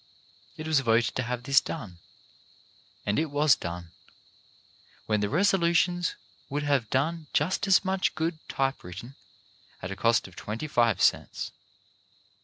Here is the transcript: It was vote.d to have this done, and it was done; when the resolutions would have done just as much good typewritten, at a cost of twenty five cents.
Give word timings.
It 0.57 0.65
was 0.65 0.79
vote.d 0.79 1.11
to 1.13 1.21
have 1.21 1.43
this 1.43 1.61
done, 1.61 1.99
and 3.05 3.19
it 3.19 3.29
was 3.29 3.55
done; 3.55 3.91
when 5.05 5.19
the 5.19 5.29
resolutions 5.29 6.15
would 6.49 6.63
have 6.63 6.89
done 6.89 7.27
just 7.33 7.67
as 7.67 7.85
much 7.85 8.15
good 8.15 8.39
typewritten, 8.49 9.13
at 9.79 9.91
a 9.91 9.95
cost 9.95 10.27
of 10.27 10.35
twenty 10.35 10.65
five 10.67 11.03
cents. 11.03 11.51